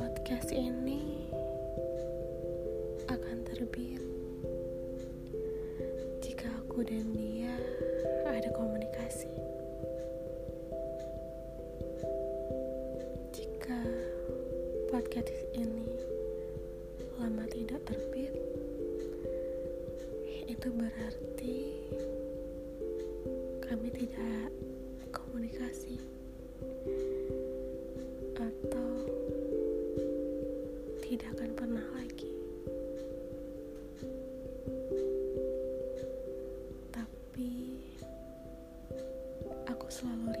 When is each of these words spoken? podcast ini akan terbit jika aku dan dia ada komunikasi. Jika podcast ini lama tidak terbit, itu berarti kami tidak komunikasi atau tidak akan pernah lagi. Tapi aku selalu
podcast 0.00 0.48
ini 0.48 1.28
akan 3.04 3.44
terbit 3.44 4.00
jika 6.24 6.48
aku 6.56 6.80
dan 6.88 7.04
dia 7.12 7.52
ada 8.24 8.48
komunikasi. 8.56 9.28
Jika 13.28 13.76
podcast 14.88 15.36
ini 15.52 15.84
lama 17.20 17.44
tidak 17.52 17.84
terbit, 17.84 18.32
itu 20.48 20.68
berarti 20.80 21.76
kami 23.68 23.88
tidak 23.92 24.48
komunikasi 25.12 26.00
atau 28.40 28.79
tidak 31.10 31.26
akan 31.34 31.50
pernah 31.58 31.86
lagi. 31.98 32.30
Tapi 36.94 37.50
aku 39.66 39.86
selalu 39.90 40.38